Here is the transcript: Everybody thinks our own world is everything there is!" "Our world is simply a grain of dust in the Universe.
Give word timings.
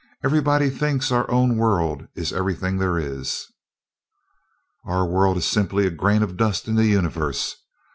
Everybody 0.23 0.71
thinks 0.71 1.11
our 1.11 1.29
own 1.29 1.57
world 1.57 2.07
is 2.15 2.33
everything 2.33 2.79
there 2.79 2.97
is!" 2.97 3.45
"Our 4.83 5.05
world 5.05 5.37
is 5.37 5.45
simply 5.45 5.85
a 5.85 5.91
grain 5.91 6.23
of 6.23 6.37
dust 6.37 6.67
in 6.67 6.73
the 6.73 6.87
Universe. 6.87 7.55